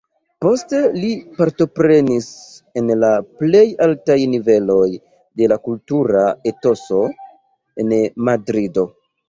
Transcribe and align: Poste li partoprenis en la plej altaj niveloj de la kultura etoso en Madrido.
Poste 0.43 0.77
li 1.01 1.09
partoprenis 1.41 2.29
en 2.81 2.89
la 3.03 3.11
plej 3.43 3.63
altaj 3.89 4.17
niveloj 4.33 4.89
de 5.43 5.53
la 5.55 5.61
kultura 5.71 6.27
etoso 6.55 7.05
en 7.85 7.97
Madrido. 8.33 8.91